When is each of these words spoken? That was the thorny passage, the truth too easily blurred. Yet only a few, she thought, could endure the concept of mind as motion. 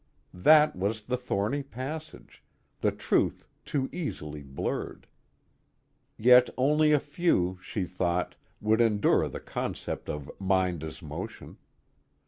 That 0.33 0.75
was 0.75 1.03
the 1.03 1.15
thorny 1.15 1.61
passage, 1.61 2.41
the 2.79 2.89
truth 2.91 3.45
too 3.65 3.87
easily 3.93 4.41
blurred. 4.41 5.05
Yet 6.17 6.49
only 6.57 6.91
a 6.91 6.99
few, 6.99 7.59
she 7.61 7.85
thought, 7.85 8.33
could 8.65 8.81
endure 8.81 9.29
the 9.29 9.39
concept 9.39 10.09
of 10.09 10.31
mind 10.39 10.83
as 10.83 11.03
motion. 11.03 11.59